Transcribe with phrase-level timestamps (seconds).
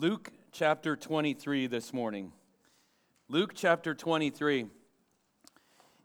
[0.00, 2.30] Luke chapter 23 this morning.
[3.28, 4.66] Luke chapter 23.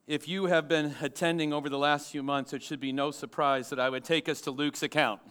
[0.08, 3.70] If you have been attending over the last few months, it should be no surprise
[3.70, 5.22] that I would take us to Luke's account.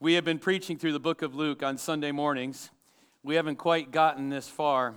[0.00, 2.70] We have been preaching through the book of Luke on Sunday mornings.
[3.22, 4.94] We haven't quite gotten this far,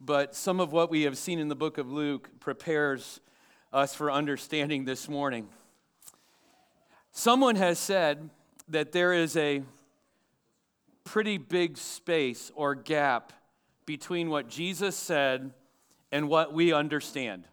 [0.00, 3.20] but some of what we have seen in the book of Luke prepares
[3.72, 5.46] us for understanding this morning.
[7.12, 8.30] Someone has said
[8.66, 9.62] that there is a
[11.10, 13.32] pretty big space or gap
[13.84, 15.52] between what Jesus said
[16.12, 17.48] and what we understand.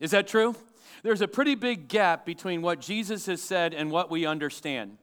[0.00, 0.56] Is that true?
[1.04, 4.98] There's a pretty big gap between what Jesus has said and what we understand.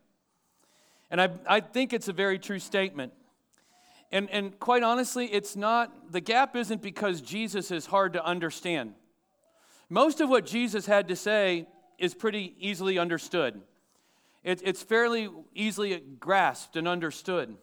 [1.10, 3.14] And I, I think it's a very true statement.
[4.12, 8.96] And, and quite honestly, it's not, the gap isn't because Jesus is hard to understand.
[9.88, 11.68] Most of what Jesus had to say
[11.98, 13.62] is pretty easily understood,
[14.44, 17.56] it, it's fairly easily grasped and understood.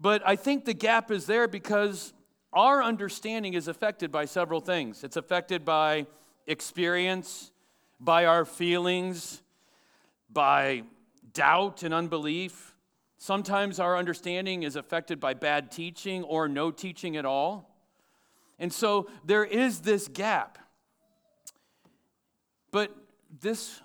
[0.00, 2.12] But I think the gap is there because
[2.52, 5.04] our understanding is affected by several things.
[5.04, 6.06] It's affected by
[6.46, 7.52] experience,
[8.00, 9.42] by our feelings,
[10.32, 10.84] by
[11.32, 12.74] doubt and unbelief.
[13.18, 17.70] Sometimes our understanding is affected by bad teaching or no teaching at all.
[18.58, 20.58] And so there is this gap.
[22.70, 22.94] But
[23.40, 23.80] this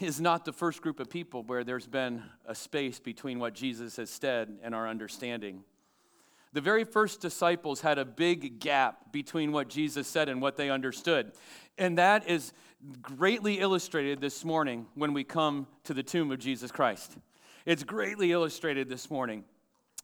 [0.00, 3.96] is not the first group of people where there's been a space between what Jesus
[3.96, 5.64] has said and our understanding.
[6.52, 10.70] The very first disciples had a big gap between what Jesus said and what they
[10.70, 11.32] understood.
[11.76, 12.52] And that is
[13.02, 17.18] greatly illustrated this morning when we come to the tomb of Jesus Christ.
[17.66, 19.44] It's greatly illustrated this morning.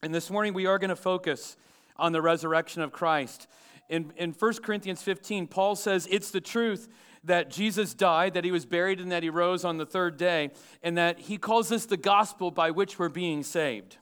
[0.03, 1.57] And this morning we are going to focus
[1.97, 3.47] on the resurrection of Christ.
[3.89, 6.89] In, in 1 Corinthians 15, Paul says it's the truth
[7.25, 10.51] that Jesus died, that he was buried, and that he rose on the third day,
[10.83, 13.99] and that he calls this the gospel by which we're being saved.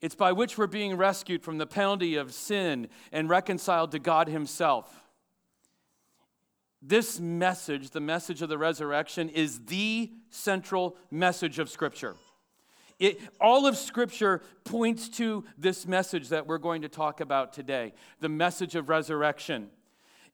[0.00, 4.28] It's by which we're being rescued from the penalty of sin and reconciled to God
[4.28, 5.04] Himself.
[6.82, 12.16] This message, the message of the resurrection, is the central message of Scripture.
[12.98, 17.92] It, all of Scripture points to this message that we're going to talk about today
[18.20, 19.70] the message of resurrection.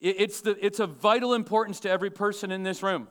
[0.01, 3.09] It, it's, the, it's of vital importance to every person in this room.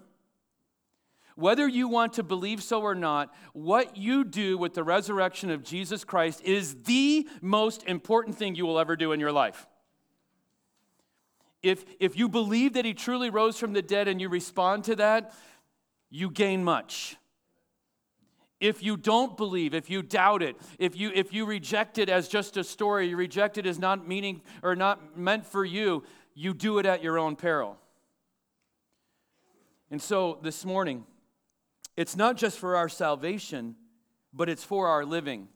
[1.35, 5.63] Whether you want to believe so or not, what you do with the resurrection of
[5.63, 9.67] Jesus Christ is the most important thing you will ever do in your life.
[11.61, 14.95] If, if you believe that he truly rose from the dead and you respond to
[14.97, 15.33] that,
[16.09, 17.17] you gain much.
[18.61, 22.29] If you don't believe, if you doubt it, if you, if you reject it as
[22.29, 26.03] just a story, you reject it as not meaning or not meant for you,
[26.35, 27.77] you do it at your own peril.
[29.89, 31.05] And so this morning,
[31.95, 33.75] it's not just for our salvation,
[34.33, 35.47] but it's for our living.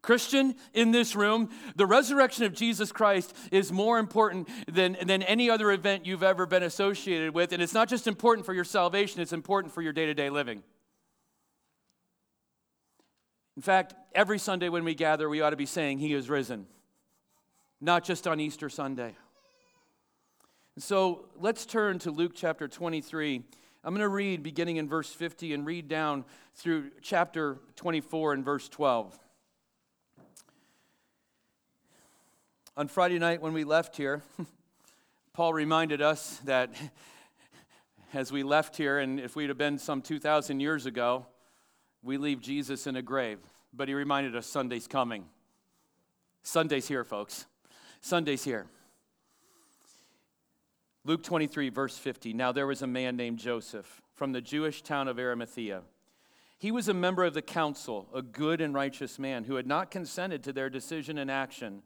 [0.00, 5.48] Christian in this room, the resurrection of Jesus Christ is more important than, than any
[5.48, 7.52] other event you've ever been associated with.
[7.52, 10.28] And it's not just important for your salvation, it's important for your day to day
[10.28, 10.62] living.
[13.56, 16.66] In fact, every Sunday when we gather, we ought to be saying, He is risen,
[17.80, 19.14] not just on Easter Sunday.
[20.78, 23.42] So let's turn to Luke chapter 23.
[23.84, 26.24] I'm going to read beginning in verse 50 and read down
[26.54, 29.18] through chapter 24 and verse 12.
[32.78, 34.22] On Friday night when we left here,
[35.34, 36.70] Paul reminded us that
[38.14, 41.26] as we left here, and if we'd have been some 2,000 years ago,
[42.02, 43.40] we leave Jesus in a grave.
[43.74, 45.26] But he reminded us Sunday's coming.
[46.42, 47.44] Sunday's here, folks.
[48.00, 48.68] Sunday's here.
[51.04, 52.32] Luke 23, verse 50.
[52.32, 55.82] Now there was a man named Joseph from the Jewish town of Arimathea.
[56.58, 59.90] He was a member of the council, a good and righteous man who had not
[59.90, 61.82] consented to their decision and action,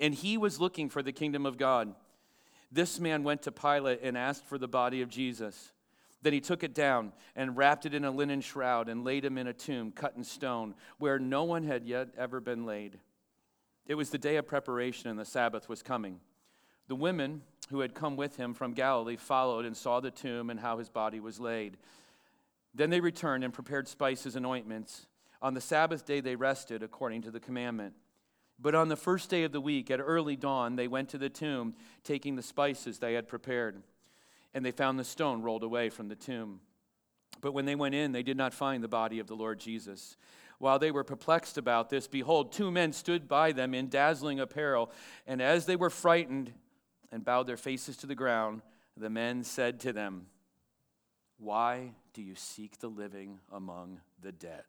[0.00, 1.94] and he was looking for the kingdom of God.
[2.72, 5.72] This man went to Pilate and asked for the body of Jesus.
[6.22, 9.38] Then he took it down and wrapped it in a linen shroud and laid him
[9.38, 12.98] in a tomb cut in stone where no one had yet ever been laid.
[13.86, 16.18] It was the day of preparation and the Sabbath was coming.
[16.88, 20.60] The women who had come with him from Galilee followed and saw the tomb and
[20.60, 21.76] how his body was laid.
[22.74, 25.06] Then they returned and prepared spices and ointments.
[25.42, 27.94] On the Sabbath day they rested according to the commandment.
[28.58, 31.28] But on the first day of the week, at early dawn, they went to the
[31.28, 31.74] tomb,
[32.04, 33.82] taking the spices they had prepared.
[34.54, 36.60] And they found the stone rolled away from the tomb.
[37.42, 40.16] But when they went in, they did not find the body of the Lord Jesus.
[40.58, 44.90] While they were perplexed about this, behold, two men stood by them in dazzling apparel.
[45.26, 46.52] And as they were frightened,
[47.16, 48.60] and bowed their faces to the ground,
[48.94, 50.26] the men said to them,
[51.38, 54.64] Why do you seek the living among the dead?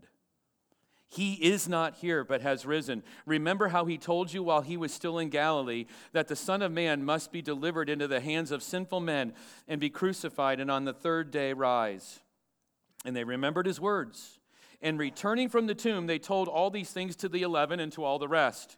[1.10, 3.04] He is not here, but has risen.
[3.26, 6.72] Remember how he told you while he was still in Galilee that the Son of
[6.72, 9.34] Man must be delivered into the hands of sinful men
[9.68, 12.22] and be crucified, and on the third day rise.
[13.04, 14.40] And they remembered his words.
[14.82, 18.06] And returning from the tomb, they told all these things to the eleven and to
[18.06, 18.78] all the rest.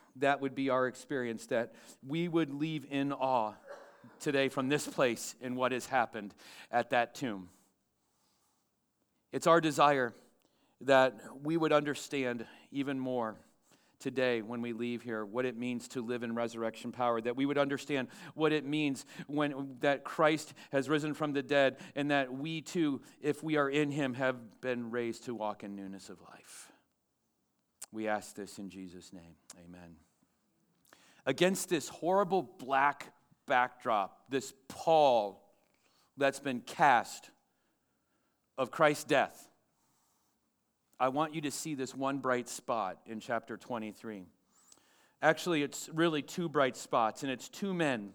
[0.17, 1.73] that would be our experience, that
[2.05, 3.53] we would leave in awe
[4.19, 6.33] today from this place in what has happened
[6.71, 7.49] at that tomb.
[9.31, 10.13] It's our desire
[10.81, 13.37] that we would understand even more
[13.99, 17.45] today when we leave here what it means to live in resurrection power that we
[17.45, 22.33] would understand what it means when that Christ has risen from the dead and that
[22.33, 26.19] we too if we are in him have been raised to walk in newness of
[26.21, 26.70] life
[27.91, 29.35] we ask this in Jesus name
[29.65, 29.95] amen
[31.25, 33.13] against this horrible black
[33.47, 35.43] backdrop this pall
[36.17, 37.31] that's been cast
[38.57, 39.47] of Christ's death
[41.01, 44.27] I want you to see this one bright spot in chapter 23.
[45.23, 48.11] Actually, it's really two bright spots, and it's two men.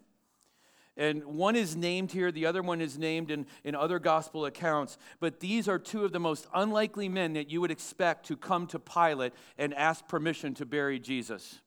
[0.96, 4.96] And one is named here, the other one is named in, in other gospel accounts.
[5.20, 8.66] But these are two of the most unlikely men that you would expect to come
[8.68, 11.60] to Pilate and ask permission to bury Jesus.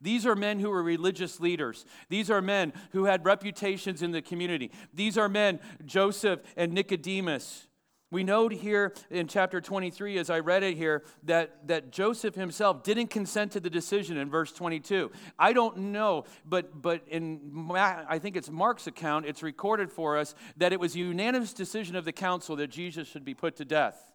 [0.00, 1.84] These are men who were religious leaders.
[2.08, 4.72] These are men who had reputations in the community.
[4.92, 7.68] These are men, Joseph and Nicodemus,
[8.12, 12.82] we note here in chapter 23, as I read it here, that, that Joseph himself
[12.82, 15.10] didn't consent to the decision in verse 22.
[15.38, 20.34] I don't know, but, but in, I think it's Mark's account, it's recorded for us
[20.58, 23.64] that it was a unanimous decision of the council that Jesus should be put to
[23.64, 24.12] death.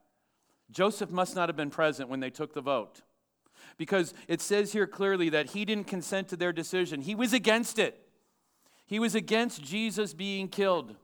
[0.69, 3.01] Joseph must not have been present when they took the vote.
[3.77, 7.79] Because it says here clearly that he didn't consent to their decision, he was against
[7.79, 7.99] it.
[8.85, 10.95] He was against Jesus being killed.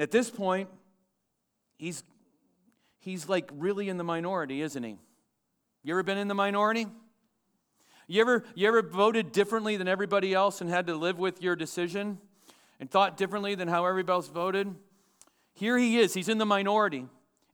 [0.00, 0.70] At this point,
[1.76, 2.02] he's,
[3.00, 4.96] he's like really in the minority, isn't he?
[5.84, 6.86] You ever been in the minority?
[8.08, 11.54] You ever, you ever voted differently than everybody else and had to live with your
[11.54, 12.16] decision
[12.80, 14.74] and thought differently than how everybody else voted?
[15.52, 17.04] Here he is, he's in the minority.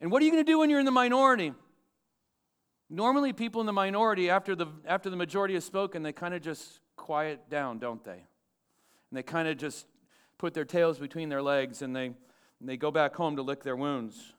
[0.00, 1.52] And what are you going to do when you're in the minority?
[2.88, 6.42] Normally, people in the minority, after the, after the majority has spoken, they kind of
[6.42, 8.12] just quiet down, don't they?
[8.12, 9.86] And they kind of just
[10.38, 12.12] put their tails between their legs and they
[12.60, 14.34] and they go back home to lick their wounds.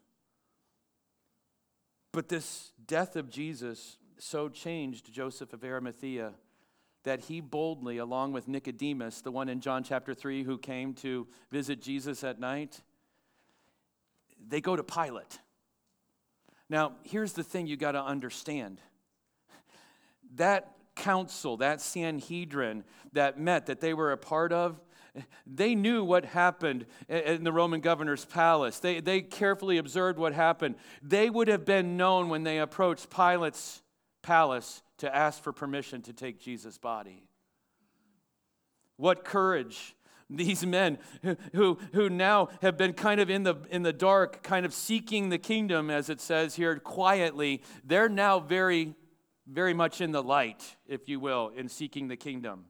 [2.12, 6.34] But this death of Jesus so changed Joseph of Arimathea
[7.04, 11.28] that he boldly, along with Nicodemus, the one in John chapter 3 who came to
[11.52, 12.81] visit Jesus at night,
[14.46, 15.40] they go to Pilate.
[16.69, 18.81] Now, here's the thing you got to understand
[20.36, 22.84] that council, that Sanhedrin
[23.14, 24.80] that met, that they were a part of,
[25.46, 28.80] they knew what happened in the Roman governor's palace.
[28.80, 30.75] They, they carefully observed what happened.
[31.02, 33.81] They would have been known when they approached Pilate's
[34.21, 37.24] palace to ask for permission to take Jesus' body.
[38.97, 39.95] What courage
[40.30, 40.97] these men
[41.54, 45.30] who, who now have been kind of in the, in the dark, kind of seeking
[45.30, 48.95] the kingdom, as it says here, quietly, they're now very,
[49.47, 52.66] very much in the light, if you will, in seeking the kingdom.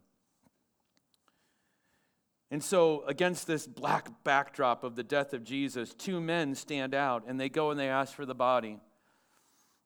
[2.50, 7.24] And so, against this black backdrop of the death of Jesus, two men stand out
[7.28, 8.80] and they go and they ask for the body.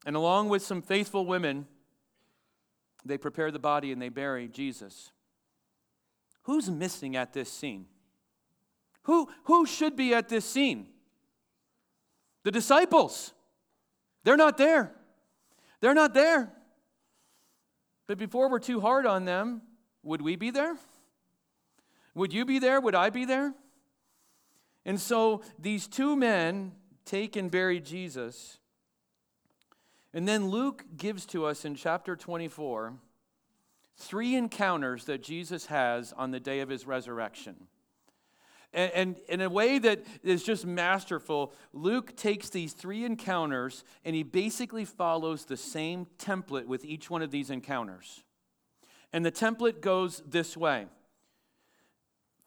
[0.06, 1.66] And along with some faithful women,
[3.04, 5.12] they prepare the body and they bury Jesus.
[6.44, 7.86] Who's missing at this scene?
[9.04, 10.88] Who, who should be at this scene?
[12.44, 13.34] The disciples.
[14.24, 14.92] They're not there.
[15.80, 16.52] They're not there.
[18.08, 19.62] But before we're too hard on them,
[20.04, 20.76] would we be there?
[22.16, 22.82] Would you be there?
[22.82, 23.54] Would I be there?
[24.86, 26.74] And so these two men
[27.06, 28.58] take and bury Jesus.
[30.14, 32.94] And then Luke gives to us in chapter 24
[33.98, 37.56] three encounters that Jesus has on the day of his resurrection.
[38.74, 44.16] And, and, in a way that is just masterful, Luke takes these three encounters and
[44.16, 48.24] he basically follows the same template with each one of these encounters.
[49.12, 50.88] And the template goes this way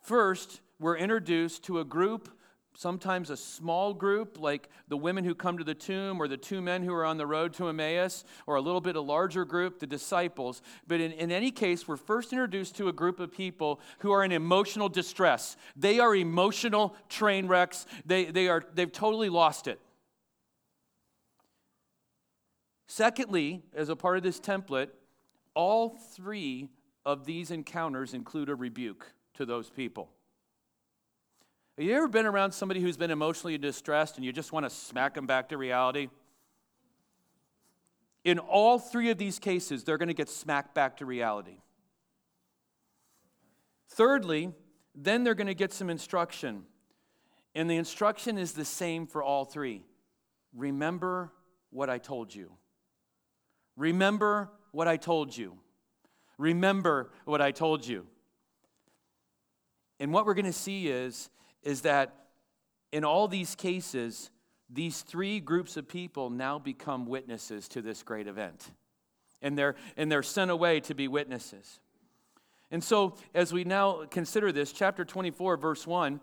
[0.04, 2.28] First, we're introduced to a group
[2.76, 6.60] sometimes a small group, like the women who come to the tomb, or the two
[6.60, 9.78] men who are on the road to Emmaus, or a little bit a larger group,
[9.78, 10.60] the disciples.
[10.86, 14.24] But in, in any case, we're first introduced to a group of people who are
[14.24, 15.56] in emotional distress.
[15.76, 19.80] They are emotional train wrecks, they, they are, they've totally lost it.
[22.86, 24.90] Secondly, as a part of this template,
[25.54, 26.68] all three
[27.06, 30.10] of these encounters include a rebuke to those people.
[31.76, 34.70] Have you ever been around somebody who's been emotionally distressed and you just want to
[34.70, 36.08] smack them back to reality?
[38.22, 41.58] In all three of these cases, they're going to get smacked back to reality.
[43.90, 44.52] Thirdly,
[44.94, 46.62] then they're going to get some instruction.
[47.54, 49.82] And the instruction is the same for all three.
[50.54, 51.32] Remember
[51.70, 52.52] what I told you.
[53.76, 55.58] Remember what I told you.
[56.38, 58.06] Remember what I told you.
[60.00, 61.30] And what we're going to see is
[61.62, 62.14] is that
[62.92, 64.30] in all these cases,
[64.70, 68.70] these three groups of people now become witnesses to this great event.
[69.42, 71.80] And they're, and they're sent away to be witnesses.
[72.70, 76.20] And so, as we now consider this, chapter 24, verse 1,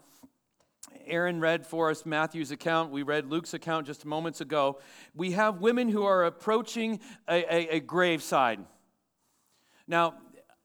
[1.05, 2.91] Aaron read for us Matthew's account.
[2.91, 4.79] We read Luke's account just moments ago.
[5.15, 8.59] We have women who are approaching a, a, a graveside.
[9.87, 10.15] Now,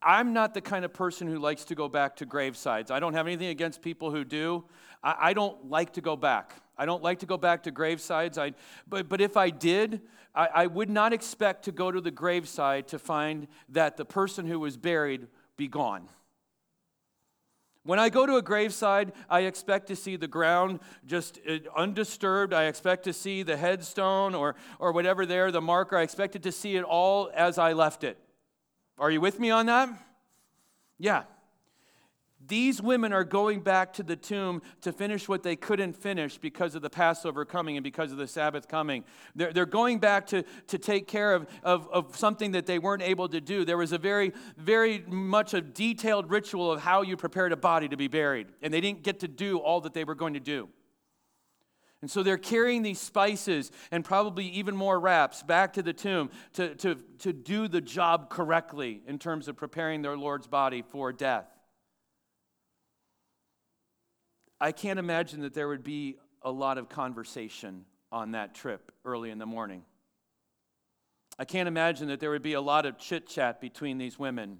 [0.02, 2.90] I'm not the kind of person who likes to go back to gravesides.
[2.90, 4.64] I don't have anything against people who do.
[5.02, 6.54] I, I don't like to go back.
[6.78, 8.38] I don't like to go back to gravesides.
[8.38, 8.52] I,
[8.86, 10.02] but, but if I did,
[10.34, 14.46] I, I would not expect to go to the graveside to find that the person
[14.46, 16.08] who was buried be gone.
[17.82, 22.52] When I go to a graveside, I expect to see the ground just uh, undisturbed.
[22.52, 25.96] I expect to see the headstone or, or whatever there, the marker.
[25.96, 28.18] I expected to see it all as I left it.
[28.98, 29.90] Are you with me on that?
[30.98, 31.24] Yeah.
[32.48, 36.74] These women are going back to the tomb to finish what they couldn't finish because
[36.74, 39.04] of the Passover coming and because of the Sabbath coming.
[39.34, 43.02] They're, they're going back to, to take care of, of, of something that they weren't
[43.02, 43.64] able to do.
[43.64, 47.88] There was a very, very much a detailed ritual of how you prepared a body
[47.88, 50.40] to be buried, and they didn't get to do all that they were going to
[50.40, 50.68] do.
[52.02, 56.30] And so they're carrying these spices and probably even more wraps back to the tomb
[56.54, 61.12] to, to, to do the job correctly in terms of preparing their Lord's body for
[61.12, 61.46] death.
[64.60, 69.30] I can't imagine that there would be a lot of conversation on that trip early
[69.30, 69.82] in the morning.
[71.38, 74.58] I can't imagine that there would be a lot of chit chat between these women.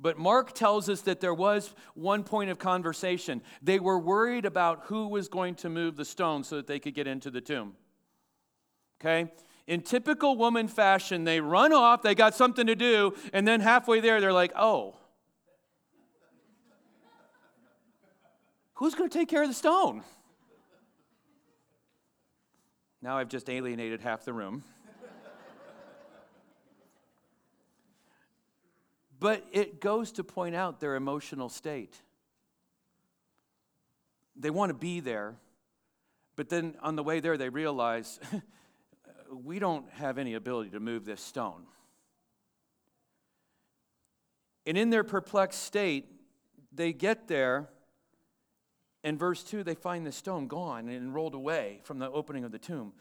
[0.00, 3.42] But Mark tells us that there was one point of conversation.
[3.60, 6.94] They were worried about who was going to move the stone so that they could
[6.94, 7.74] get into the tomb.
[9.00, 9.32] Okay?
[9.66, 14.00] In typical woman fashion, they run off, they got something to do, and then halfway
[14.00, 14.96] there, they're like, oh,
[18.74, 20.02] who's going to take care of the stone?
[23.02, 24.64] Now I've just alienated half the room.
[29.20, 32.00] But it goes to point out their emotional state.
[34.36, 35.34] They want to be there,
[36.36, 38.20] but then on the way there, they realize
[39.32, 41.66] we don't have any ability to move this stone.
[44.66, 46.06] And in their perplexed state,
[46.72, 47.68] they get there.
[49.02, 52.52] In verse 2, they find the stone gone and rolled away from the opening of
[52.52, 52.92] the tomb.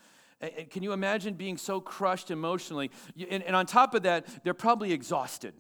[0.70, 2.92] Can you imagine being so crushed emotionally?
[3.30, 5.54] And, on top of that, they're probably exhausted.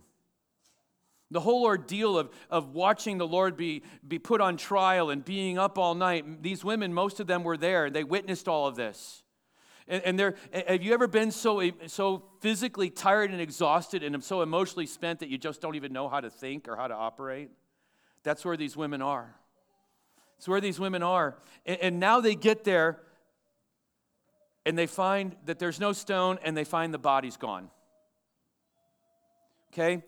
[1.30, 5.58] The whole ordeal of, of watching the Lord be, be put on trial and being
[5.58, 7.90] up all night, these women, most of them were there.
[7.90, 9.24] They witnessed all of this.
[9.90, 10.36] And, and they're,
[10.68, 15.30] have you ever been so, so physically tired and exhausted and so emotionally spent that
[15.30, 17.50] you just don't even know how to think or how to operate?
[18.24, 19.36] That's where these women are.
[20.38, 21.38] It's where these women are.
[21.66, 23.00] And, and now they get there
[24.66, 27.70] and they find that there's no stone and they find the body's gone.
[29.74, 30.04] Okay?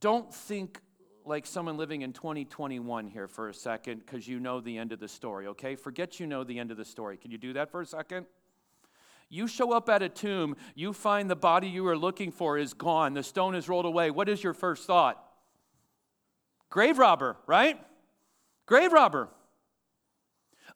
[0.00, 0.80] Don't think
[1.26, 4.98] like someone living in 2021 here for a second because you know the end of
[4.98, 5.76] the story, okay?
[5.76, 7.16] Forget you know the end of the story.
[7.16, 8.26] Can you do that for a second?
[9.28, 12.74] You show up at a tomb, you find the body you were looking for is
[12.74, 14.10] gone, the stone is rolled away.
[14.10, 15.22] What is your first thought?
[16.68, 17.78] Grave robber, right?
[18.66, 19.28] Grave robber.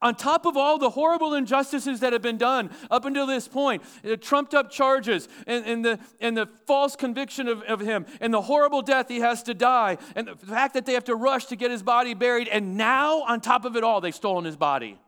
[0.02, 3.82] On top of all the horrible injustices that have been done up until this point,
[4.02, 8.32] the trumped up charges and, and, the, and the false conviction of, of him and
[8.32, 11.46] the horrible death he has to die and the fact that they have to rush
[11.46, 14.56] to get his body buried, and now, on top of it all, they've stolen his
[14.56, 14.98] body.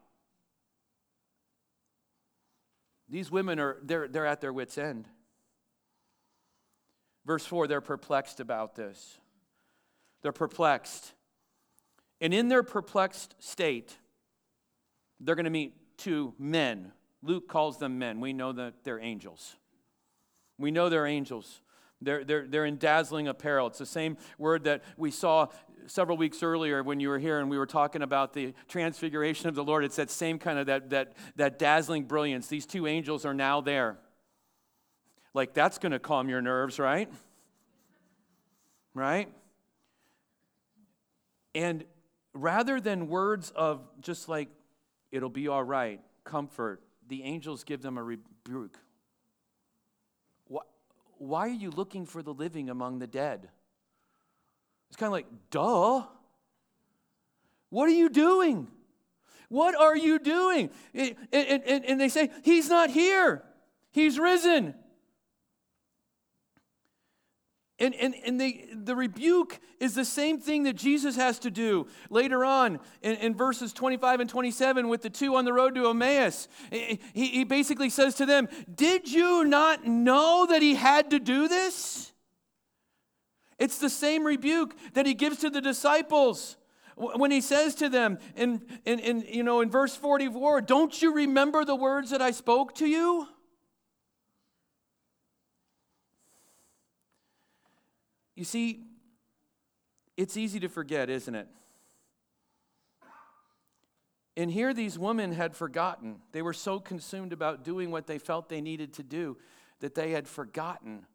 [3.08, 5.06] These women are they're, they're at their wits' end.
[7.24, 9.18] Verse 4, they're perplexed about this.
[10.22, 11.12] They're perplexed.
[12.20, 13.96] And in their perplexed state,
[15.20, 16.92] they're going to meet two men.
[17.22, 18.20] Luke calls them men.
[18.20, 19.56] We know that they're angels.
[20.58, 21.60] We know they're angels.
[22.00, 23.68] They're, they're, they're in dazzling apparel.
[23.68, 25.48] It's the same word that we saw
[25.86, 29.54] several weeks earlier when you were here and we were talking about the transfiguration of
[29.54, 29.84] the Lord.
[29.84, 32.48] It's that same kind of that, that, that dazzling brilliance.
[32.48, 33.98] These two angels are now there.
[35.32, 37.10] Like, that's going to calm your nerves, right?
[38.94, 39.28] Right?
[41.54, 41.84] And
[42.34, 44.48] rather than words of just like,
[45.10, 48.78] it'll be all right, comfort, the angels give them a rebuke.
[51.18, 53.48] Why are you looking for the living among the dead?
[54.88, 56.02] It's kind of like, duh.
[57.70, 58.68] What are you doing?
[59.48, 60.70] What are you doing?
[60.94, 63.44] And, and, and they say, He's not here,
[63.92, 64.74] He's risen.
[67.78, 71.86] And, and, and the, the rebuke is the same thing that Jesus has to do
[72.08, 75.90] later on in, in verses 25 and 27 with the two on the road to
[75.90, 76.48] Emmaus.
[76.70, 81.48] He, he basically says to them, Did you not know that he had to do
[81.48, 82.12] this?
[83.58, 86.56] It's the same rebuke that he gives to the disciples
[86.96, 91.12] when he says to them in, in, in, you know, in verse 44, Don't you
[91.12, 93.28] remember the words that I spoke to you?
[98.36, 98.84] You see,
[100.16, 101.48] it's easy to forget, isn't it?
[104.36, 106.16] And here, these women had forgotten.
[106.32, 109.38] They were so consumed about doing what they felt they needed to do
[109.80, 111.06] that they had forgotten.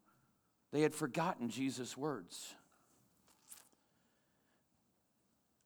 [0.71, 2.55] They had forgotten Jesus' words.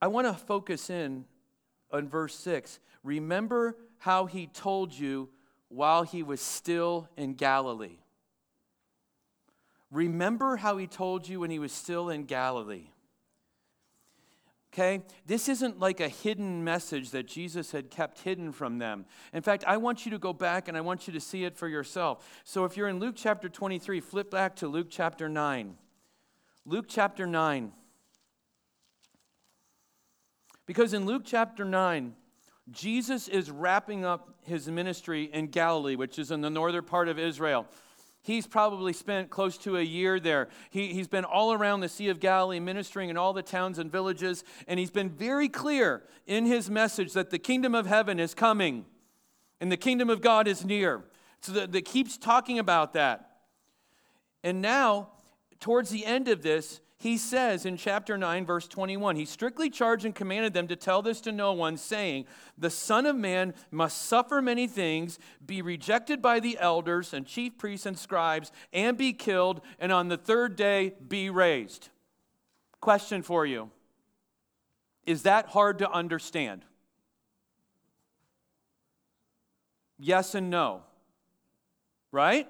[0.02, 1.26] I want to focus in
[1.92, 2.80] on verse 6.
[3.04, 5.30] Remember how he told you
[5.70, 8.00] while he was still in Galilee.
[9.92, 12.90] Remember how he told you when he was still in Galilee.
[14.74, 15.04] Okay?
[15.26, 19.06] This isn't like a hidden message that Jesus had kept hidden from them.
[19.32, 21.56] In fact, I want you to go back and I want you to see it
[21.56, 22.42] for yourself.
[22.44, 25.78] So if you're in Luke chapter 23, flip back to Luke chapter 9.
[26.66, 27.72] Luke chapter 9.
[30.66, 32.14] Because in Luke chapter 9,
[32.72, 37.20] Jesus is wrapping up his ministry in Galilee, which is in the northern part of
[37.20, 37.68] Israel.
[38.26, 40.50] He's probably spent close to a year there.
[40.72, 43.92] He, he's been all around the Sea of Galilee ministering in all the towns and
[43.92, 48.34] villages, and he's been very clear in his message that the kingdom of heaven is
[48.34, 48.86] coming
[49.62, 51.04] and the kingdom of God is near.
[51.42, 53.30] So that, that keeps talking about that.
[54.44, 55.10] And now,
[55.60, 60.06] towards the end of this, he says in chapter 9, verse 21, he strictly charged
[60.06, 62.26] and commanded them to tell this to no one, saying,
[62.58, 67.58] The Son of Man must suffer many things, be rejected by the elders and chief
[67.58, 71.90] priests and scribes, and be killed, and on the third day be raised.
[72.80, 73.72] Question for you
[75.06, 76.64] Is that hard to understand?
[79.98, 80.84] Yes and no.
[82.12, 82.48] Right?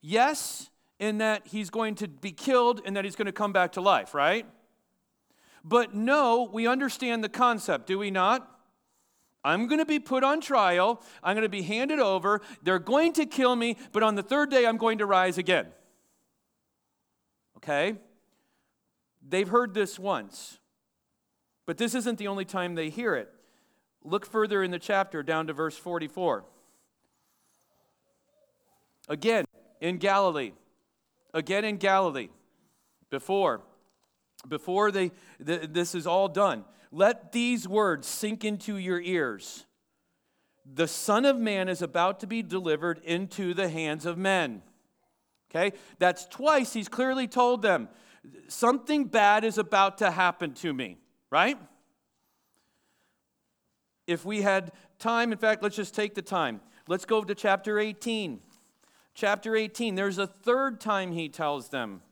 [0.00, 0.69] Yes
[1.00, 3.80] in that he's going to be killed and that he's going to come back to
[3.80, 4.46] life, right?
[5.64, 8.46] But no, we understand the concept, do we not?
[9.42, 11.02] I'm going to be put on trial.
[11.22, 12.42] I'm going to be handed over.
[12.62, 15.68] They're going to kill me, but on the third day, I'm going to rise again.
[17.56, 17.96] Okay?
[19.26, 20.58] They've heard this once,
[21.64, 23.30] but this isn't the only time they hear it.
[24.04, 26.44] Look further in the chapter down to verse 44.
[29.08, 29.46] Again,
[29.80, 30.52] in Galilee,
[31.32, 32.28] again in Galilee
[33.10, 33.62] before
[34.48, 35.10] before they
[35.44, 39.64] th- this is all done let these words sink into your ears.
[40.72, 44.62] The son of man is about to be delivered into the hands of men.
[45.50, 45.76] Okay?
[46.00, 47.88] That's twice he's clearly told them
[48.48, 50.98] something bad is about to happen to me
[51.30, 51.56] right?
[54.06, 56.60] If we had time in fact let's just take the time.
[56.88, 58.40] Let's go to chapter 18
[59.14, 62.02] chapter 18, there's a third time he tells them.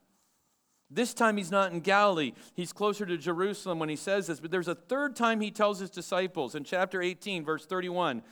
[0.91, 2.33] This time he's not in Galilee.
[2.55, 4.41] He's closer to Jerusalem when he says this.
[4.41, 8.23] But there's a third time he tells his disciples in chapter 18, verse 31.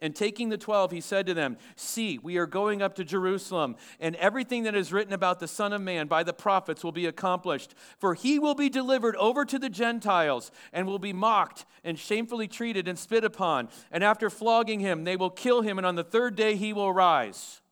[0.00, 3.76] And taking the twelve, he said to them, See, we are going up to Jerusalem,
[3.98, 7.06] and everything that is written about the Son of Man by the prophets will be
[7.06, 7.74] accomplished.
[7.98, 12.46] For he will be delivered over to the Gentiles, and will be mocked, and shamefully
[12.46, 13.70] treated, and spit upon.
[13.90, 16.92] And after flogging him, they will kill him, and on the third day he will
[16.92, 17.62] rise.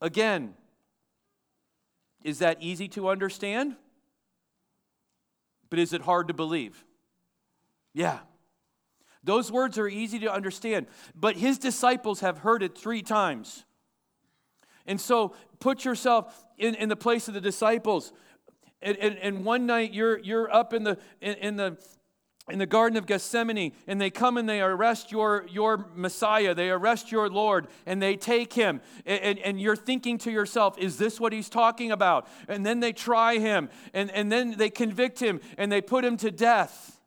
[0.00, 0.54] Again,
[2.22, 3.76] is that easy to understand?
[5.70, 6.84] But is it hard to believe?
[7.92, 8.20] Yeah.
[9.24, 13.64] Those words are easy to understand, but his disciples have heard it three times.
[14.86, 18.12] And so put yourself in, in the place of the disciples.
[18.80, 21.76] And, and, and one night you're, you're up in the, in, in the,
[22.50, 26.70] in the Garden of Gethsemane, and they come and they arrest your, your Messiah, they
[26.70, 28.80] arrest your Lord, and they take him.
[29.06, 32.26] And, and you're thinking to yourself, is this what he's talking about?
[32.48, 36.16] And then they try him, and, and then they convict him, and they put him
[36.18, 37.00] to death.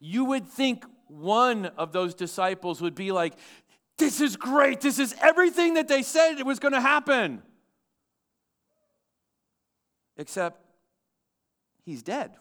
[0.00, 3.34] You would think one of those disciples would be like,
[3.98, 4.80] This is great.
[4.80, 7.42] This is everything that they said it was going to happen.
[10.16, 10.60] Except
[11.84, 12.32] he's dead.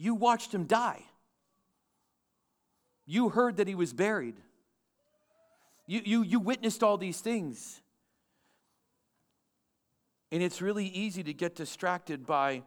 [0.00, 1.02] You watched him die.
[3.04, 4.36] You heard that he was buried.
[5.86, 7.82] You, you, you witnessed all these things.
[10.32, 12.62] And it's really easy to get distracted by,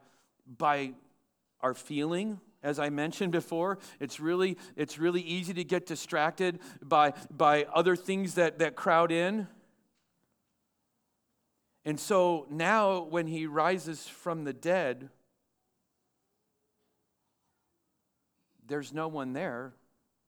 [0.60, 0.94] by
[1.62, 3.80] our feeling, as I mentioned before.
[4.00, 9.12] It's really, it's really easy to get distracted by, by other things that, that crowd
[9.12, 9.48] in.
[11.84, 15.10] And so now, when he rises from the dead,
[18.68, 19.74] there's no one there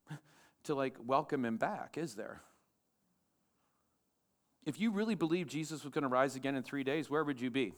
[0.64, 2.42] to like welcome him back, is there?
[4.66, 7.40] If you really believed Jesus was going to rise again in three days, where would
[7.40, 7.74] you be?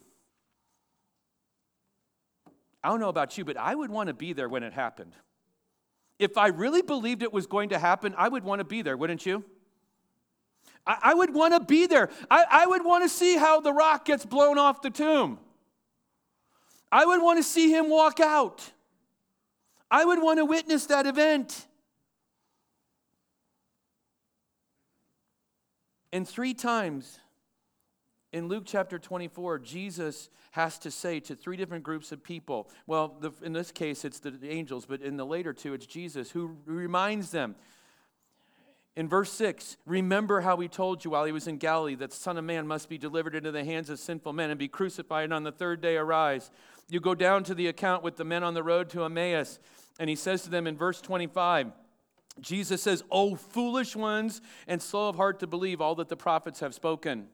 [2.84, 5.14] I don't know about you, but I would want to be there when it happened.
[6.20, 8.96] If I really believed it was going to happen, I would want to be there,
[8.96, 9.44] wouldn't you?
[10.86, 12.10] I, I would want to be there.
[12.32, 15.40] I, I would want to see how the rock gets blown off the tomb.
[16.92, 18.72] I would want to see him walk out.
[19.90, 21.66] I would want to witness that event.
[26.12, 27.20] And three times
[28.34, 33.16] in Luke chapter 24, Jesus has to say to three different groups of people, well,
[33.20, 36.58] the, in this case, it's the angels, but in the later two, it's Jesus who
[36.66, 37.56] reminds them.
[38.98, 42.16] In verse 6, remember how he told you while he was in Galilee that the
[42.16, 45.26] Son of Man must be delivered into the hands of sinful men and be crucified,
[45.26, 46.50] and on the third day arise.
[46.90, 49.60] You go down to the account with the men on the road to Emmaus,
[50.00, 51.74] and he says to them in verse 25,
[52.42, 56.62] Jesus says, O foolish ones and slow of heart to believe all that the prophets
[56.62, 57.28] have spoken.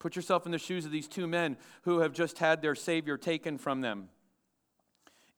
[0.00, 3.16] Put yourself in the shoes of these two men who have just had their Savior
[3.16, 4.08] taken from them.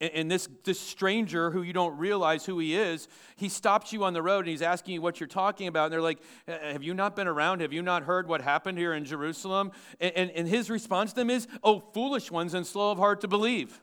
[0.01, 4.15] And this, this stranger who you don't realize who he is, he stops you on
[4.15, 5.85] the road and he's asking you what you're talking about.
[5.85, 7.61] And they're like, uh, uh, Have you not been around?
[7.61, 9.73] Have you not heard what happened here in Jerusalem?
[10.01, 13.21] And, and, and his response to them is, Oh, foolish ones and slow of heart
[13.21, 13.79] to believe.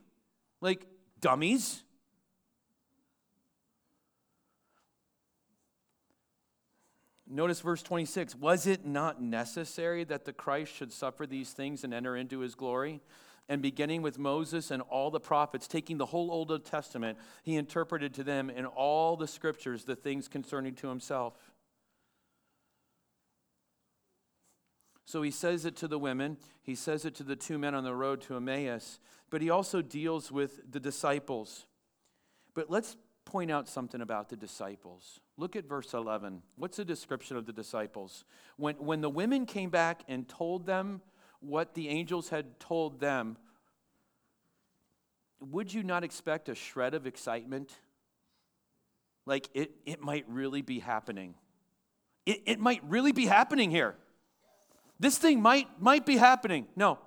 [0.60, 0.88] Like,
[1.22, 1.84] dummies.
[7.30, 11.94] Notice verse 26 Was it not necessary that the Christ should suffer these things and
[11.94, 13.02] enter into his glory?
[13.50, 18.14] And beginning with Moses and all the prophets, taking the whole Old Testament, he interpreted
[18.16, 21.34] to them in all the scriptures the things concerning to himself.
[25.06, 27.86] So he says it to the women, he says it to the two men on
[27.86, 31.66] the road to Emmaus, but he also deals with the disciples.
[32.54, 35.22] But let's point out something about the disciples.
[35.38, 36.42] Look at verse 11.
[36.58, 38.26] What's the description of the disciples?
[38.58, 41.02] When, when the women came back and told them
[41.40, 43.38] what the angels had told them,
[45.40, 47.72] would you not expect a shred of excitement?
[49.26, 51.36] Like it, it might really be happening.
[52.26, 53.96] It, it might really be happening here.
[55.00, 56.68] This thing might, might be happening.
[56.76, 56.98] No.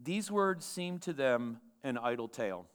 [0.00, 2.66] These words seemed to them an idle tale.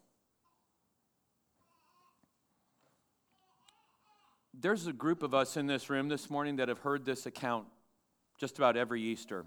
[4.54, 7.66] There's a group of us in this room this morning that have heard this account
[8.38, 9.46] just about every Easter.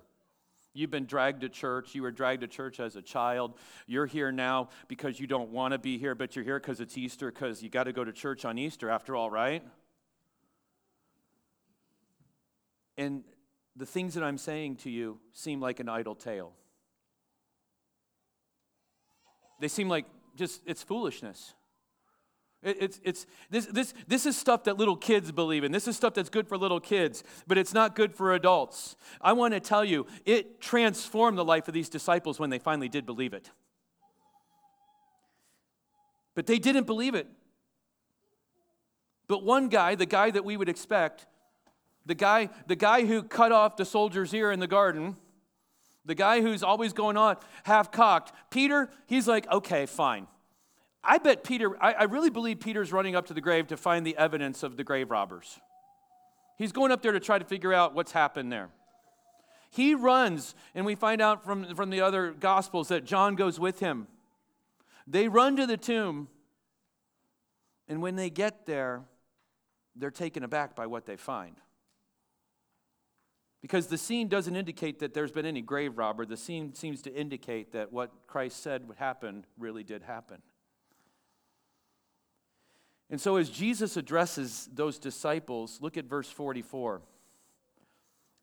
[0.76, 1.94] You've been dragged to church.
[1.94, 3.54] You were dragged to church as a child.
[3.86, 6.98] You're here now because you don't want to be here, but you're here because it's
[6.98, 9.62] Easter, because you got to go to church on Easter after all, right?
[12.98, 13.24] And
[13.74, 16.52] the things that I'm saying to you seem like an idle tale.
[19.60, 20.04] They seem like
[20.36, 21.54] just, it's foolishness.
[22.62, 25.72] It's, it's, this, this, this is stuff that little kids believe in.
[25.72, 28.96] This is stuff that's good for little kids, but it's not good for adults.
[29.20, 32.88] I want to tell you, it transformed the life of these disciples when they finally
[32.88, 33.50] did believe it.
[36.34, 37.28] But they didn't believe it.
[39.28, 41.26] But one guy, the guy that we would expect,
[42.04, 45.16] the guy, the guy who cut off the soldier's ear in the garden,
[46.04, 50.28] the guy who's always going on half cocked, Peter, he's like, okay, fine.
[51.06, 54.04] I bet Peter, I, I really believe Peter's running up to the grave to find
[54.06, 55.60] the evidence of the grave robbers.
[56.58, 58.70] He's going up there to try to figure out what's happened there.
[59.70, 63.80] He runs, and we find out from, from the other gospels that John goes with
[63.80, 64.08] him.
[65.06, 66.28] They run to the tomb,
[67.88, 69.02] and when they get there,
[69.94, 71.56] they're taken aback by what they find.
[73.62, 76.24] Because the scene doesn't indicate that there's been any grave robber.
[76.24, 80.42] The scene seems to indicate that what Christ said would happen really did happen.
[83.08, 87.00] And so, as Jesus addresses those disciples, look at verse 44.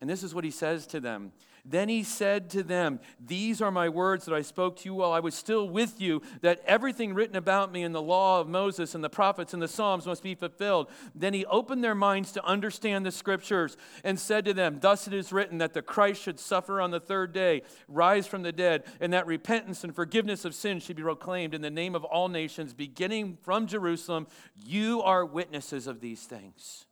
[0.00, 1.32] And this is what he says to them
[1.66, 5.12] then he said to them, These are my words that I spoke to you while
[5.12, 8.94] I was still with you, that everything written about me in the law of Moses
[8.94, 10.90] and the prophets and the Psalms must be fulfilled.
[11.14, 15.14] Then he opened their minds to understand the scriptures and said to them, Thus it
[15.14, 18.84] is written that the Christ should suffer on the third day, rise from the dead,
[19.00, 22.28] and that repentance and forgiveness of sins should be proclaimed in the name of all
[22.28, 24.26] nations, beginning from Jerusalem.
[24.54, 26.84] You are witnesses of these things.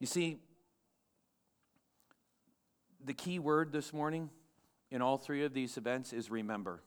[0.00, 0.40] You see,
[3.04, 4.30] the key word this morning
[4.90, 6.82] in all three of these events is remember.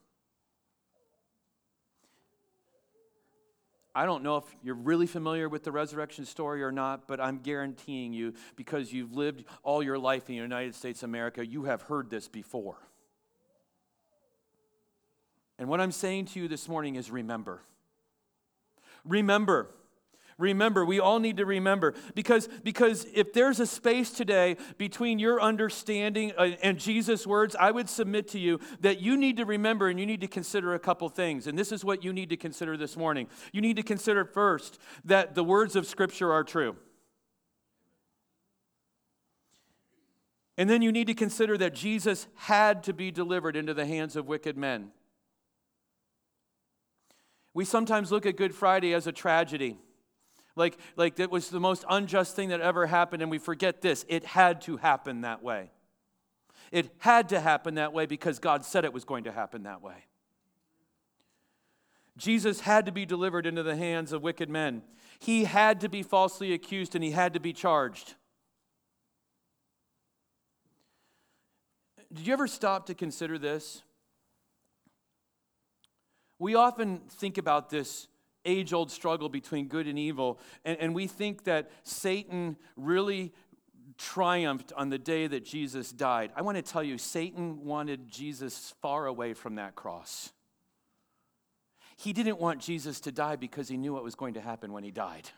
[3.98, 7.40] I don't know if you're really familiar with the resurrection story or not, but I'm
[7.40, 11.64] guaranteeing you, because you've lived all your life in the United States of America, you
[11.64, 12.78] have heard this before.
[15.58, 17.62] And what I'm saying to you this morning is remember.
[19.06, 19.70] Remember.
[20.38, 25.42] Remember, we all need to remember because, because if there's a space today between your
[25.42, 29.98] understanding and Jesus' words, I would submit to you that you need to remember and
[29.98, 31.48] you need to consider a couple things.
[31.48, 33.28] And this is what you need to consider this morning.
[33.54, 36.76] You need to consider first that the words of Scripture are true.
[40.58, 44.18] And then you need to consider that Jesus had to be delivered into the hands
[44.18, 44.92] of wicked men.
[47.54, 49.78] We sometimes look at Good Friday as a tragedy.
[50.56, 54.06] Like, like that was the most unjust thing that ever happened, and we forget this.
[54.08, 55.72] It had to happen that way.
[56.72, 59.82] It had to happen that way because God said it was going to happen that
[59.82, 60.06] way.
[62.18, 64.84] Jesus had to be delivered into the hands of wicked men.
[65.20, 68.16] He had to be falsely accused and he had to be charged.
[72.14, 73.82] Did you ever stop to consider this?
[76.40, 78.08] We often think about this
[78.46, 80.40] age old struggle between good and evil.
[80.64, 83.34] And, and we think that Satan really
[83.98, 86.32] triumphed on the day that Jesus died.
[86.36, 90.32] I want to tell you, Satan wanted Jesus far away from that cross.
[91.98, 94.84] He didn't want Jesus to die because he knew what was going to happen when
[94.84, 95.30] he died.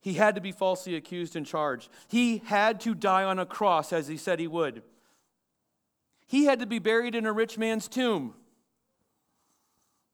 [0.00, 1.90] He had to be falsely accused and charged.
[2.08, 4.82] He had to die on a cross as he said he would.
[6.26, 8.34] He had to be buried in a rich man's tomb.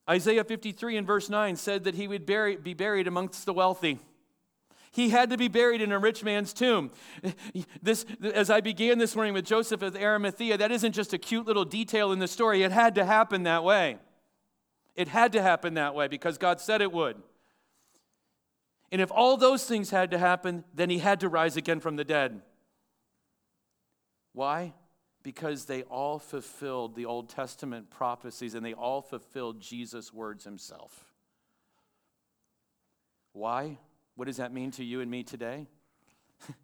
[0.08, 4.00] Isaiah 53 and verse 9 said that he would bury, be buried amongst the wealthy.
[4.90, 6.90] He had to be buried in a rich man's tomb.
[7.82, 11.46] This, as I began this morning with Joseph of Arimathea, that isn't just a cute
[11.46, 12.62] little detail in the story.
[12.62, 13.98] It had to happen that way.
[14.94, 17.16] It had to happen that way because God said it would.
[18.90, 21.96] And if all those things had to happen, then he had to rise again from
[21.96, 22.40] the dead.
[24.32, 24.72] Why?
[25.24, 31.06] Because they all fulfilled the Old Testament prophecies and they all fulfilled Jesus' words himself.
[33.32, 33.78] Why?
[34.16, 35.66] What does that mean to you and me today?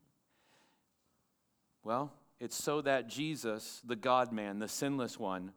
[1.85, 5.53] well, it's so that Jesus, the God man, the sinless one,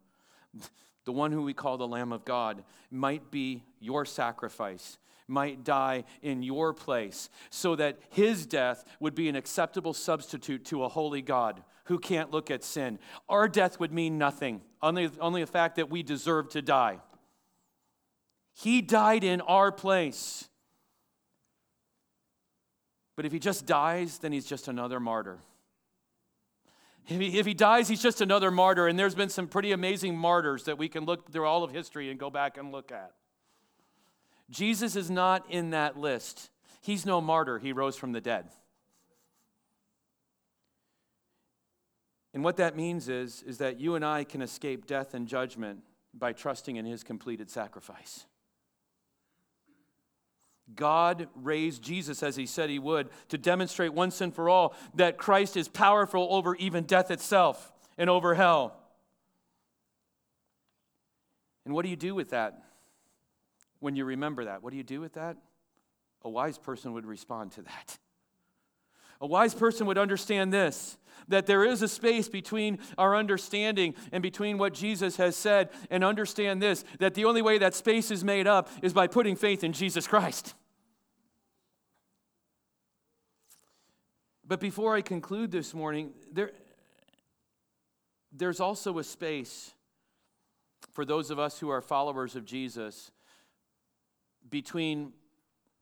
[1.05, 6.05] the one who we call the Lamb of God, might be your sacrifice, might die
[6.21, 11.21] in your place, so that his death would be an acceptable substitute to a holy
[11.21, 12.99] God who can't look at sin.
[13.27, 16.99] Our death would mean nothing, only, only the fact that we deserve to die.
[18.53, 20.47] He died in our place.
[23.15, 25.39] But if he just dies, then he's just another martyr.
[27.07, 28.87] If he, if he dies, he's just another martyr.
[28.87, 32.09] And there's been some pretty amazing martyrs that we can look through all of history
[32.09, 33.11] and go back and look at.
[34.49, 36.49] Jesus is not in that list.
[36.81, 37.59] He's no martyr.
[37.59, 38.45] He rose from the dead.
[42.33, 45.79] And what that means is, is that you and I can escape death and judgment
[46.13, 48.25] by trusting in his completed sacrifice.
[50.75, 55.17] God raised Jesus as he said he would to demonstrate once and for all that
[55.17, 58.79] Christ is powerful over even death itself and over hell.
[61.65, 62.63] And what do you do with that
[63.79, 64.63] when you remember that?
[64.63, 65.37] What do you do with that?
[66.23, 67.97] A wise person would respond to that.
[69.23, 70.97] A wise person would understand this
[71.29, 76.03] that there is a space between our understanding and between what Jesus has said, and
[76.03, 79.63] understand this that the only way that space is made up is by putting faith
[79.63, 80.53] in Jesus Christ.
[84.45, 86.51] But before I conclude this morning, there,
[88.33, 89.73] there's also a space
[90.91, 93.09] for those of us who are followers of Jesus
[94.49, 95.13] between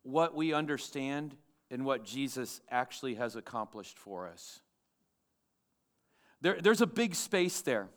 [0.04, 1.36] what we understand
[1.72, 4.60] and what Jesus actually has accomplished for us.
[6.42, 7.88] There, there's a big space there.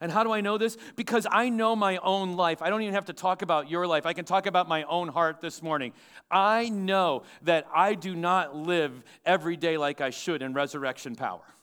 [0.00, 0.76] And how do I know this?
[0.96, 2.60] Because I know my own life.
[2.60, 4.04] I don't even have to talk about your life.
[4.04, 5.92] I can talk about my own heart this morning.
[6.30, 11.53] I know that I do not live every day like I should in resurrection power.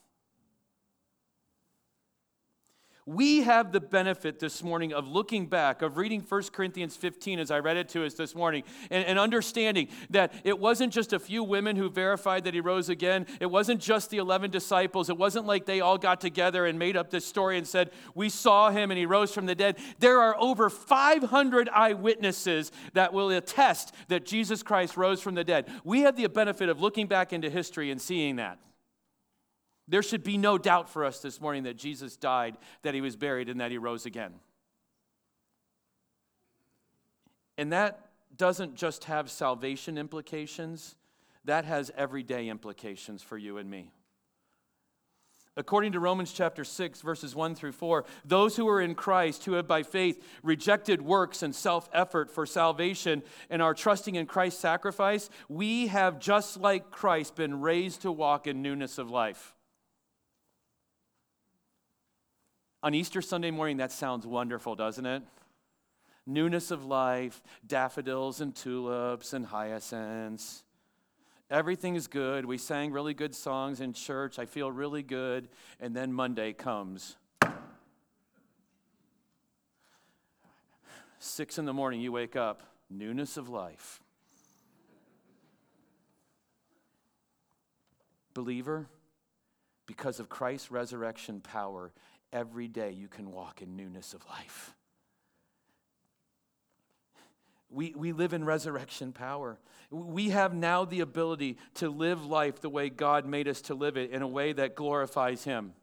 [3.14, 7.52] We have the benefit this morning of looking back, of reading 1 Corinthians 15 as
[7.52, 11.20] I read it to us this morning, and, and, understanding that it wasn't just a
[11.20, 13.28] few women who verified that he rose again.
[13.40, 15.10] It wasn't just the 11 disciples.
[15.10, 18.30] It wasn't like they all got together and made up this story and said, We
[18.30, 19.78] saw him and he rose from the dead.
[20.00, 25.70] There are over 500 eyewitnesses that will attest that Jesus Christ rose from the dead.
[25.84, 28.60] We have the benefit of looking back into history and seeing that.
[29.92, 33.18] There should be no doubt for us this morning that Jesus died, that he was
[33.18, 34.32] buried, and that he rose again.
[37.58, 40.96] And that doesn't just have salvation implications,
[41.44, 43.92] that has everyday implications for you and me.
[45.58, 49.54] According to Romans chapter 6, verses 1 through 4, those who are in Christ, who
[49.54, 54.62] have by faith rejected works and self effort for salvation and are trusting in Christ's
[54.62, 59.54] sacrifice, we have, just like Christ, been raised to walk in newness of life.
[62.84, 65.22] On Easter Sunday morning, that sounds wonderful, doesn't it?
[66.26, 70.64] Newness of life, daffodils and tulips and hyacinths.
[71.50, 72.46] Everything is good.
[72.46, 74.40] We sang really good songs in church.
[74.40, 75.50] I feel really good.
[75.80, 77.18] And then Monday comes.
[81.20, 82.64] Six in the morning, you wake up.
[82.90, 84.00] Newness of life.
[88.34, 88.88] Believer,
[89.86, 91.92] because of Christ's resurrection power,
[92.34, 94.76] every day you can walk in newness of life.
[97.70, 99.58] We, we live in resurrection power.
[99.90, 103.98] We have now the ability to live life the way God made us to live
[103.98, 105.74] it in a way that glorifies Him.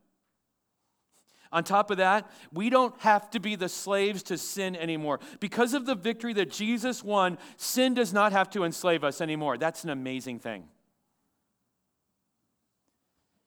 [1.51, 5.19] On top of that, we don't have to be the slaves to sin anymore.
[5.41, 9.57] Because of the victory that Jesus won, sin does not have to enslave us anymore.
[9.57, 10.65] That's an amazing thing.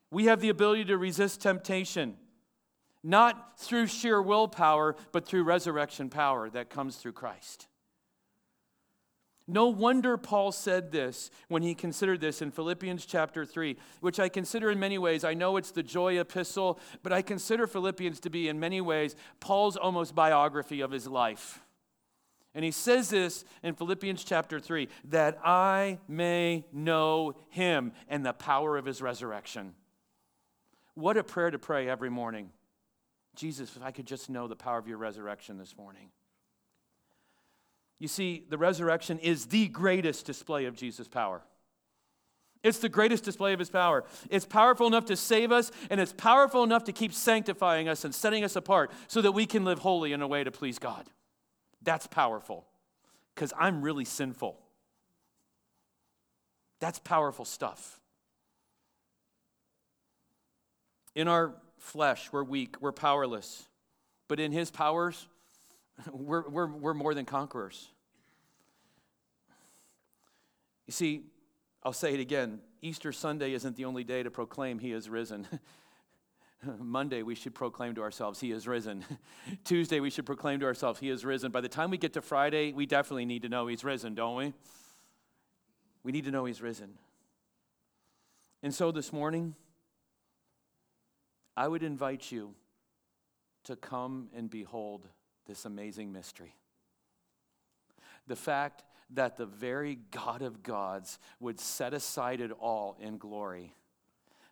[0.10, 2.18] We have the ability to resist temptation.
[3.04, 7.68] Not through sheer willpower, but through resurrection power that comes through Christ.
[9.48, 14.30] No wonder Paul said this when he considered this in Philippians chapter 3, which I
[14.30, 18.30] consider in many ways, I know it's the joy epistle, but I consider Philippians to
[18.30, 21.62] be in many ways Paul's almost biography of his life.
[22.54, 28.34] And he says this in Philippians chapter 3 that I may know him and the
[28.34, 29.74] power of his resurrection.
[30.94, 32.52] What a prayer to pray every morning.
[33.36, 36.10] Jesus, if I could just know the power of your resurrection this morning.
[38.00, 41.42] You see, the resurrection is the greatest display of Jesus' power.
[42.64, 44.04] It's the greatest display of his power.
[44.30, 48.14] It's powerful enough to save us, and it's powerful enough to keep sanctifying us and
[48.14, 51.08] setting us apart so that we can live holy in a way to please God.
[51.82, 52.66] That's powerful
[53.34, 54.60] because I'm really sinful.
[56.80, 58.00] That's powerful stuff.
[61.16, 63.68] In our flesh, we're weak, we're powerless.
[64.28, 65.28] But in his powers,
[66.12, 67.90] we're, we're, we're more than conquerors.
[70.86, 71.24] You see,
[71.84, 75.48] I'll say it again Easter Sunday isn't the only day to proclaim he is risen.
[76.80, 79.04] Monday, we should proclaim to ourselves, He is risen.
[79.64, 81.52] Tuesday, we should proclaim to ourselves, He is risen.
[81.52, 84.36] By the time we get to Friday, we definitely need to know He's risen, don't
[84.36, 84.54] we?
[86.04, 87.00] We need to know He's risen.
[88.62, 89.56] And so this morning,
[91.56, 92.56] I would invite you
[93.66, 95.08] to come and behold
[95.46, 96.56] this amazing mystery.
[98.28, 103.74] The fact that the very God of gods would set aside it all in glory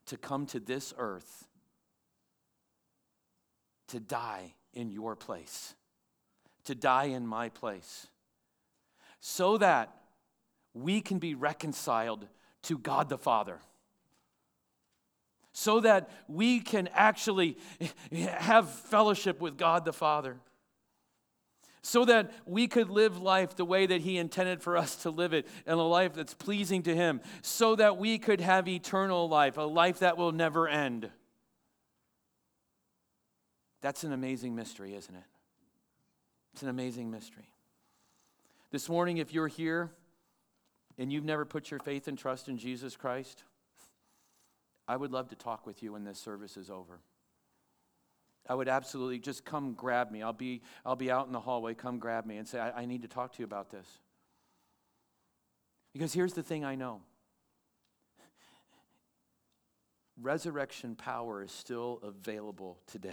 [0.07, 1.47] to come to this earth
[3.87, 5.75] to die in your place,
[6.63, 8.07] to die in my place,
[9.19, 9.95] so that
[10.73, 12.27] we can be reconciled
[12.63, 13.59] to God the Father
[15.59, 17.57] so that we can actually
[18.13, 20.37] have fellowship with God the Father.
[21.81, 25.33] So that we could live life the way that He intended for us to live
[25.33, 27.19] it, and a life that's pleasing to Him.
[27.41, 31.09] So that we could have eternal life, a life that will never end.
[33.81, 35.23] That's an amazing mystery, isn't it?
[36.53, 37.49] It's an amazing mystery.
[38.71, 39.91] This morning, if you're here
[40.97, 43.43] and you've never put your faith and trust in Jesus Christ,
[44.89, 46.99] I would love to talk with you when this service is over.
[48.49, 50.23] I would absolutely just come grab me.
[50.23, 51.75] I'll be, I'll be out in the hallway.
[51.75, 53.85] Come grab me and say, I, I need to talk to you about this.
[55.93, 57.01] Because here's the thing I know
[60.19, 63.11] resurrection power is still available today.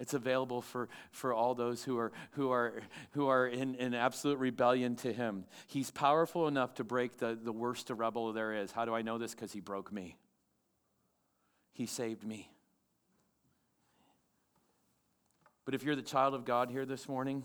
[0.00, 2.72] It's available for, for all those who are, who are,
[3.10, 5.44] who are in, in absolute rebellion to Him.
[5.66, 8.72] He's powerful enough to break the, the worst rebel there is.
[8.72, 9.34] How do I know this?
[9.34, 10.16] Because He broke me,
[11.74, 12.50] He saved me.
[15.66, 17.44] But if you're the child of God here this morning,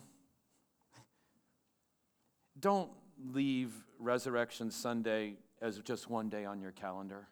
[2.58, 2.90] don't
[3.34, 7.28] leave Resurrection Sunday as just one day on your calendar.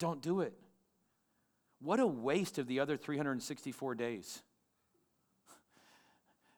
[0.00, 0.54] Don't do it.
[1.80, 4.42] What a waste of the other 364 days.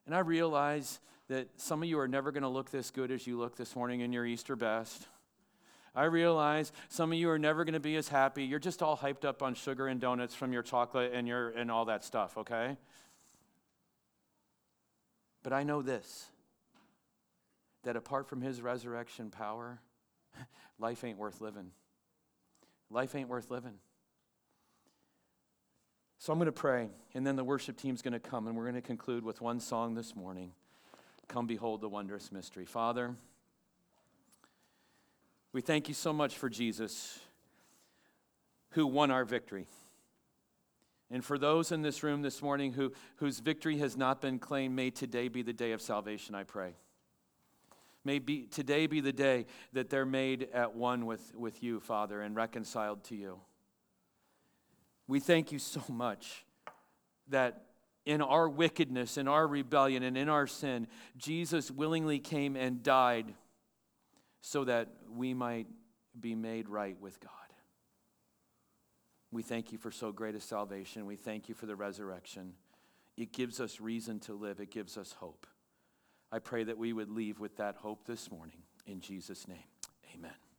[0.07, 0.99] And I realize
[1.29, 3.77] that some of you are never going to look this good as you look this
[3.77, 5.07] morning in your Easter best.
[5.95, 8.45] I realize some of you are never going to be as happy.
[8.45, 11.71] You're just all hyped up on sugar and donuts from your chocolate and your and
[11.71, 12.77] all that stuff, okay?
[15.43, 16.27] But I know this
[17.83, 19.81] that apart from his resurrection power,
[20.79, 21.71] life ain't worth living.
[22.91, 23.75] Life ain't worth living.
[26.21, 28.65] So I'm going to pray, and then the worship team's going to come, and we're
[28.65, 30.53] going to conclude with one song this morning
[31.29, 32.67] Come Behold the Wondrous Mystery.
[32.67, 33.15] Father,
[35.55, 37.19] we thank you so much for Jesus
[38.73, 39.67] who won our victory.
[41.11, 44.77] And for those in this room this morning who, whose victory has not been claimed,
[44.77, 46.75] may today be the day of salvation, I pray.
[48.05, 52.21] May be, today be the day that they're made at one with, with you, Father,
[52.21, 53.41] and reconciled to you.
[55.11, 56.45] We thank you so much
[57.31, 57.65] that
[58.07, 60.87] in our wickedness, in our rebellion, and in our sin,
[61.17, 63.35] Jesus willingly came and died
[64.41, 65.67] so that we might
[66.19, 67.33] be made right with God.
[69.33, 71.07] We thank you for so great a salvation.
[71.07, 72.53] We thank you for the resurrection.
[73.17, 75.45] It gives us reason to live, it gives us hope.
[76.31, 78.63] I pray that we would leave with that hope this morning.
[78.87, 79.59] In Jesus' name,
[80.15, 80.50] amen.